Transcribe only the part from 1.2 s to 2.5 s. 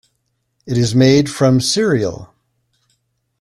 from cereal.